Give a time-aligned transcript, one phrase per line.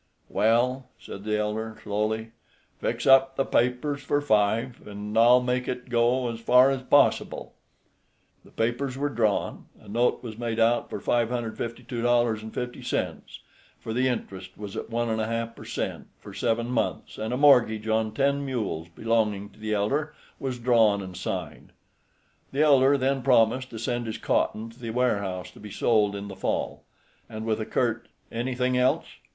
[0.29, 2.31] "Well," said the elder, slowly,
[2.79, 7.53] "fix up the papers for five, an' I'll make it go as far as possible."
[8.43, 9.65] The papers were drawn.
[9.79, 13.39] A note was made out for $552.50,
[13.79, 16.07] for the interest was at one and a half per cent.
[16.19, 21.03] for seven months, and a mortgage on ten mules belonging to the elder was drawn
[21.03, 21.73] and signed.
[22.51, 26.27] The elder then promised to send his cotton to the warehouse to be sold in
[26.27, 26.85] the fall,
[27.29, 29.05] and with a curt "Anything else?"